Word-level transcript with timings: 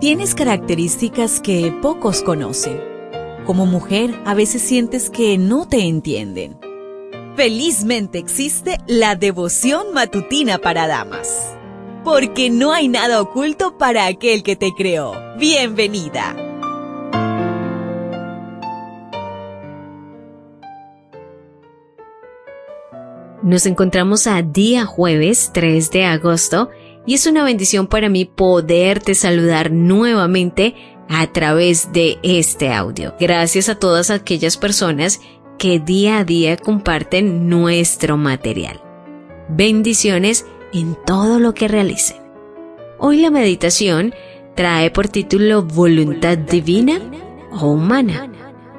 Tienes 0.00 0.36
características 0.36 1.40
que 1.40 1.76
pocos 1.82 2.22
conocen. 2.22 2.80
Como 3.44 3.66
mujer, 3.66 4.14
a 4.26 4.34
veces 4.34 4.62
sientes 4.62 5.10
que 5.10 5.38
no 5.38 5.66
te 5.66 5.88
entienden. 5.88 6.56
Felizmente 7.34 8.18
existe 8.18 8.78
la 8.86 9.16
devoción 9.16 9.92
matutina 9.92 10.58
para 10.58 10.86
damas. 10.86 11.52
Porque 12.04 12.48
no 12.48 12.72
hay 12.72 12.86
nada 12.86 13.20
oculto 13.20 13.76
para 13.76 14.06
aquel 14.06 14.44
que 14.44 14.54
te 14.54 14.70
creó. 14.72 15.14
Bienvenida. 15.36 16.36
Nos 23.42 23.66
encontramos 23.66 24.28
a 24.28 24.42
día 24.42 24.84
jueves 24.84 25.50
3 25.52 25.90
de 25.90 26.04
agosto 26.04 26.70
y 27.08 27.14
es 27.14 27.26
una 27.26 27.42
bendición 27.42 27.86
para 27.86 28.10
mí 28.10 28.26
poderte 28.26 29.14
saludar 29.14 29.72
nuevamente 29.72 30.74
a 31.08 31.26
través 31.32 31.90
de 31.90 32.18
este 32.22 32.70
audio. 32.70 33.14
Gracias 33.18 33.70
a 33.70 33.78
todas 33.78 34.10
aquellas 34.10 34.58
personas 34.58 35.22
que 35.56 35.80
día 35.80 36.18
a 36.18 36.24
día 36.24 36.58
comparten 36.58 37.48
nuestro 37.48 38.18
material. 38.18 38.82
Bendiciones 39.48 40.44
en 40.74 40.98
todo 41.06 41.38
lo 41.38 41.54
que 41.54 41.66
realicen. 41.66 42.18
Hoy 42.98 43.22
la 43.22 43.30
meditación 43.30 44.14
trae 44.54 44.90
por 44.90 45.08
título 45.08 45.62
Voluntad 45.62 46.36
Divina 46.36 47.00
o 47.52 47.68
Humana. 47.68 48.30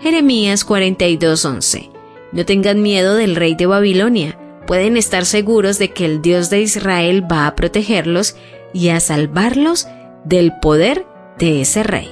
Jeremías 0.00 0.66
42:11. 0.66 1.88
No 2.32 2.44
tengan 2.44 2.82
miedo 2.82 3.14
del 3.14 3.36
rey 3.36 3.54
de 3.54 3.64
Babilonia 3.64 4.38
pueden 4.68 4.98
estar 4.98 5.24
seguros 5.24 5.78
de 5.78 5.92
que 5.94 6.04
el 6.04 6.20
Dios 6.20 6.50
de 6.50 6.60
Israel 6.60 7.24
va 7.30 7.46
a 7.46 7.56
protegerlos 7.56 8.36
y 8.74 8.90
a 8.90 9.00
salvarlos 9.00 9.88
del 10.24 10.52
poder 10.60 11.06
de 11.38 11.62
ese 11.62 11.82
rey. 11.82 12.10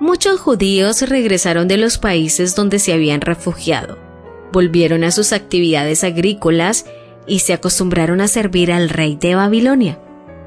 Muchos 0.00 0.40
judíos 0.40 1.00
regresaron 1.08 1.68
de 1.68 1.76
los 1.76 1.96
países 1.96 2.56
donde 2.56 2.80
se 2.80 2.92
habían 2.92 3.20
refugiado, 3.20 3.98
volvieron 4.52 5.04
a 5.04 5.12
sus 5.12 5.32
actividades 5.32 6.02
agrícolas 6.02 6.84
y 7.28 7.38
se 7.38 7.52
acostumbraron 7.52 8.20
a 8.20 8.26
servir 8.26 8.72
al 8.72 8.88
rey 8.88 9.14
de 9.14 9.36
Babilonia. 9.36 10.00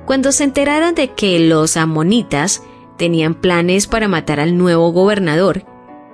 Cuando 0.06 0.34
se 0.34 0.44
enteraron 0.44 0.94
de 0.94 1.14
que 1.14 1.40
los 1.40 1.78
amonitas 1.78 2.64
tenían 2.98 3.34
planes 3.34 3.88
para 3.88 4.10
matar 4.10 4.42
al 4.42 4.58
nuevo 4.58 4.92
gobernador, 4.92 5.64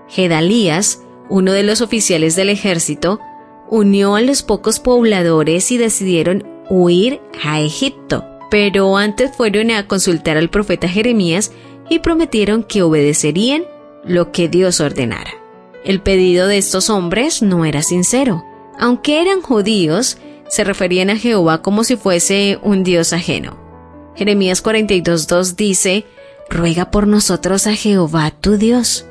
Gedalías 0.08 1.02
uno 1.30 1.52
de 1.52 1.64
los 1.64 1.82
oficiales 1.82 2.36
del 2.36 2.50
ejército, 2.50 3.20
unió 3.70 4.16
a 4.16 4.22
los 4.22 4.44
pocos 4.44 4.80
pobladores 4.80 5.72
y 5.72 5.78
decidieron 5.78 6.44
huir 6.70 7.22
a 7.44 7.62
Egipto. 7.62 8.26
Pero 8.52 8.96
antes 8.98 9.32
fueron 9.36 9.72
a 9.72 9.88
consultar 9.88 10.38
al 10.38 10.50
profeta 10.50 10.88
Jeremías 10.88 11.52
y 11.90 12.00
prometieron 12.00 12.64
que 12.64 12.84
obedecerían 12.84 13.64
lo 14.04 14.32
que 14.32 14.48
Dios 14.48 14.80
ordenara. 14.80 15.32
El 15.84 16.02
pedido 16.02 16.48
de 16.48 16.58
estos 16.58 16.90
hombres 16.90 17.42
no 17.42 17.66
era 17.66 17.82
sincero. 17.82 18.44
Aunque 18.80 19.22
eran 19.22 19.42
judíos, 19.42 20.18
se 20.48 20.64
referían 20.64 21.10
a 21.10 21.18
Jehová 21.18 21.62
como 21.62 21.84
si 21.84 21.96
fuese 21.96 22.60
un 22.62 22.84
Dios 22.84 23.14
ajeno. 23.14 23.58
Jeremías 24.16 24.64
42.2 24.64 25.56
dice, 25.56 26.06
Ruega 26.50 26.92
por 26.92 27.08
nosotros 27.08 27.68
a 27.68 27.76
Jehová 27.76 28.32
tu 28.32 28.58
Dios 28.58 29.06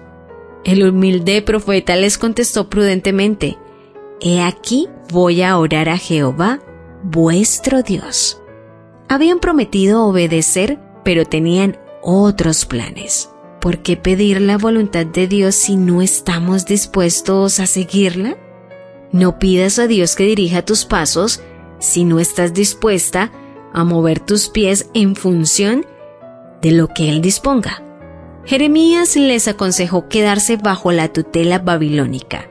el 0.64 0.88
humilde 0.88 1.42
profeta 1.42 1.96
les 1.96 2.18
contestó 2.18 2.68
prudentemente, 2.68 3.58
He 4.20 4.40
aquí 4.40 4.88
voy 5.10 5.42
a 5.42 5.58
orar 5.58 5.88
a 5.88 5.98
Jehová, 5.98 6.60
vuestro 7.02 7.82
Dios. 7.82 8.40
Habían 9.08 9.38
prometido 9.38 10.04
obedecer, 10.04 10.78
pero 11.04 11.26
tenían 11.26 11.78
otros 12.02 12.64
planes. 12.64 13.30
¿Por 13.60 13.78
qué 13.78 13.96
pedir 13.96 14.40
la 14.40 14.58
voluntad 14.58 15.06
de 15.06 15.26
Dios 15.26 15.54
si 15.54 15.76
no 15.76 16.02
estamos 16.02 16.66
dispuestos 16.66 17.60
a 17.60 17.66
seguirla? 17.66 18.36
No 19.12 19.38
pidas 19.38 19.78
a 19.78 19.86
Dios 19.86 20.16
que 20.16 20.24
dirija 20.24 20.64
tus 20.64 20.84
pasos 20.84 21.40
si 21.78 22.04
no 22.04 22.18
estás 22.20 22.54
dispuesta 22.54 23.30
a 23.72 23.84
mover 23.84 24.20
tus 24.20 24.48
pies 24.48 24.90
en 24.94 25.16
función 25.16 25.86
de 26.62 26.72
lo 26.72 26.88
que 26.88 27.10
Él 27.10 27.20
disponga. 27.20 27.82
Jeremías 28.46 29.16
les 29.16 29.48
aconsejó 29.48 30.08
quedarse 30.08 30.56
bajo 30.56 30.92
la 30.92 31.12
tutela 31.12 31.58
babilónica. 31.58 32.48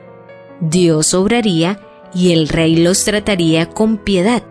Dios 0.59 1.13
obraría 1.13 1.79
y 2.13 2.31
el 2.31 2.47
rey 2.47 2.77
los 2.77 3.05
trataría 3.05 3.69
con 3.69 3.97
piedad, 3.97 4.43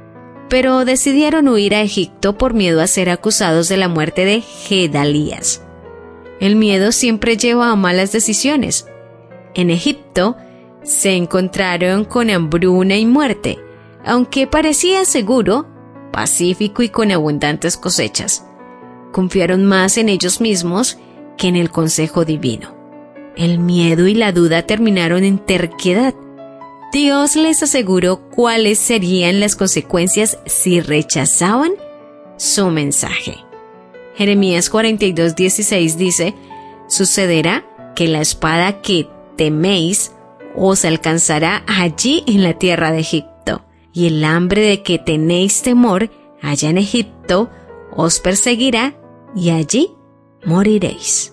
pero 0.48 0.84
decidieron 0.84 1.48
huir 1.48 1.74
a 1.74 1.82
Egipto 1.82 2.38
por 2.38 2.54
miedo 2.54 2.80
a 2.80 2.86
ser 2.86 3.10
acusados 3.10 3.68
de 3.68 3.76
la 3.76 3.88
muerte 3.88 4.24
de 4.24 4.40
Gedalías. 4.40 5.64
El 6.40 6.56
miedo 6.56 6.92
siempre 6.92 7.36
lleva 7.36 7.70
a 7.70 7.76
malas 7.76 8.12
decisiones. 8.12 8.86
En 9.54 9.70
Egipto 9.70 10.36
se 10.82 11.14
encontraron 11.14 12.04
con 12.04 12.30
hambruna 12.30 12.96
y 12.96 13.06
muerte, 13.06 13.58
aunque 14.04 14.46
parecía 14.46 15.04
seguro, 15.04 15.66
pacífico 16.12 16.82
y 16.82 16.88
con 16.88 17.10
abundantes 17.10 17.76
cosechas. 17.76 18.44
Confiaron 19.12 19.64
más 19.64 19.98
en 19.98 20.08
ellos 20.08 20.40
mismos 20.40 20.98
que 21.42 21.48
en 21.48 21.56
el 21.56 21.72
consejo 21.72 22.24
divino. 22.24 22.72
El 23.36 23.58
miedo 23.58 24.06
y 24.06 24.14
la 24.14 24.30
duda 24.30 24.62
terminaron 24.62 25.24
en 25.24 25.38
terquedad. 25.38 26.14
Dios 26.92 27.34
les 27.34 27.64
aseguró 27.64 28.20
cuáles 28.30 28.78
serían 28.78 29.40
las 29.40 29.56
consecuencias 29.56 30.38
si 30.46 30.80
rechazaban 30.80 31.72
su 32.36 32.70
mensaje. 32.70 33.38
Jeremías 34.14 34.70
42:16 34.70 35.96
dice, 35.96 36.34
Sucederá 36.86 37.66
que 37.96 38.06
la 38.06 38.20
espada 38.20 38.80
que 38.80 39.08
teméis 39.36 40.12
os 40.54 40.84
alcanzará 40.84 41.64
allí 41.66 42.22
en 42.28 42.44
la 42.44 42.56
tierra 42.56 42.92
de 42.92 43.00
Egipto, 43.00 43.64
y 43.92 44.06
el 44.06 44.24
hambre 44.24 44.62
de 44.62 44.82
que 44.84 45.00
tenéis 45.00 45.62
temor 45.62 46.08
allá 46.40 46.70
en 46.70 46.78
Egipto 46.78 47.50
os 47.90 48.20
perseguirá, 48.20 48.94
y 49.34 49.50
allí 49.50 49.90
moriréis. 50.44 51.31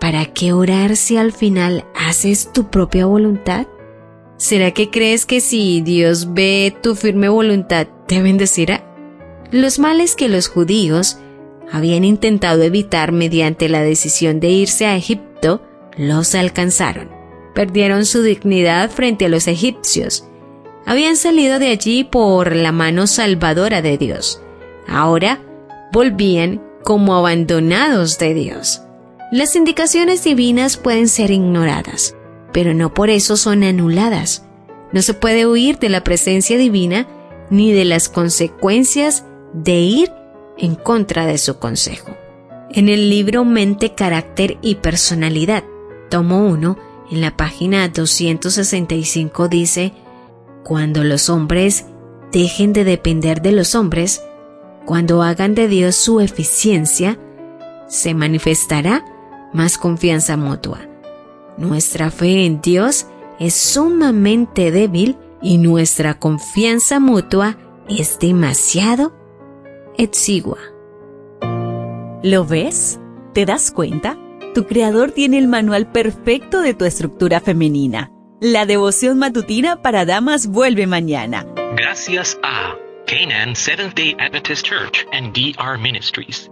¿Para 0.00 0.26
qué 0.26 0.52
orar 0.52 0.96
si 0.96 1.16
al 1.16 1.32
final 1.32 1.84
haces 1.94 2.52
tu 2.52 2.70
propia 2.70 3.06
voluntad? 3.06 3.66
¿Será 4.36 4.72
que 4.72 4.90
crees 4.90 5.26
que 5.26 5.40
si 5.40 5.80
Dios 5.80 6.34
ve 6.34 6.76
tu 6.82 6.94
firme 6.94 7.28
voluntad 7.28 7.86
te 8.06 8.20
bendecirá? 8.20 8.84
Los 9.50 9.78
males 9.78 10.16
que 10.16 10.28
los 10.28 10.48
judíos 10.48 11.18
habían 11.72 12.04
intentado 12.04 12.62
evitar 12.62 13.12
mediante 13.12 13.68
la 13.68 13.82
decisión 13.82 14.40
de 14.40 14.50
irse 14.50 14.86
a 14.86 14.96
Egipto 14.96 15.62
los 15.96 16.34
alcanzaron. 16.34 17.10
Perdieron 17.54 18.04
su 18.04 18.22
dignidad 18.22 18.90
frente 18.90 19.26
a 19.26 19.28
los 19.28 19.46
egipcios. 19.46 20.28
Habían 20.86 21.16
salido 21.16 21.58
de 21.58 21.68
allí 21.68 22.04
por 22.04 22.54
la 22.54 22.72
mano 22.72 23.06
salvadora 23.06 23.80
de 23.80 23.96
Dios. 23.96 24.42
Ahora 24.86 25.40
volvían 25.92 26.62
como 26.82 27.14
abandonados 27.14 28.18
de 28.18 28.34
Dios. 28.34 28.83
Las 29.34 29.56
indicaciones 29.56 30.22
divinas 30.22 30.76
pueden 30.76 31.08
ser 31.08 31.32
ignoradas, 31.32 32.14
pero 32.52 32.72
no 32.72 32.94
por 32.94 33.10
eso 33.10 33.36
son 33.36 33.64
anuladas. 33.64 34.46
No 34.92 35.02
se 35.02 35.12
puede 35.12 35.44
huir 35.44 35.80
de 35.80 35.88
la 35.88 36.04
presencia 36.04 36.56
divina 36.56 37.08
ni 37.50 37.72
de 37.72 37.84
las 37.84 38.08
consecuencias 38.08 39.24
de 39.52 39.80
ir 39.80 40.12
en 40.56 40.76
contra 40.76 41.26
de 41.26 41.38
su 41.38 41.58
consejo. 41.58 42.16
En 42.70 42.88
el 42.88 43.10
libro 43.10 43.44
Mente, 43.44 43.96
Carácter 43.96 44.56
y 44.62 44.76
Personalidad, 44.76 45.64
tomo 46.10 46.46
1, 46.46 46.78
en 47.10 47.20
la 47.20 47.36
página 47.36 47.88
265 47.88 49.48
dice, 49.48 49.94
Cuando 50.62 51.02
los 51.02 51.28
hombres 51.28 51.86
dejen 52.30 52.72
de 52.72 52.84
depender 52.84 53.42
de 53.42 53.50
los 53.50 53.74
hombres, 53.74 54.22
cuando 54.86 55.24
hagan 55.24 55.56
de 55.56 55.66
Dios 55.66 55.96
su 55.96 56.20
eficiencia, 56.20 57.18
se 57.88 58.14
manifestará 58.14 59.04
más 59.54 59.78
confianza 59.78 60.36
mutua. 60.36 60.80
Nuestra 61.56 62.10
fe 62.10 62.44
en 62.44 62.60
Dios 62.60 63.06
es 63.38 63.54
sumamente 63.54 64.70
débil 64.70 65.16
y 65.40 65.56
nuestra 65.58 66.18
confianza 66.18 67.00
mutua 67.00 67.56
es 67.88 68.18
demasiado 68.18 69.14
exigua. 69.96 70.58
¿Lo 72.22 72.44
ves? 72.44 73.00
¿Te 73.32 73.46
das 73.46 73.70
cuenta? 73.70 74.18
Tu 74.54 74.66
creador 74.66 75.12
tiene 75.12 75.38
el 75.38 75.48
manual 75.48 75.90
perfecto 75.90 76.60
de 76.60 76.74
tu 76.74 76.84
estructura 76.84 77.40
femenina. 77.40 78.10
La 78.40 78.66
devoción 78.66 79.18
matutina 79.18 79.82
para 79.82 80.04
damas 80.04 80.46
vuelve 80.46 80.86
mañana. 80.86 81.46
Gracias 81.76 82.38
a 82.42 82.76
Canaan 83.06 83.54
Seventh 83.54 83.94
day 83.94 84.16
Adventist 84.18 84.66
Church 84.66 85.06
and 85.12 85.32
DR 85.34 85.78
Ministries. 85.78 86.50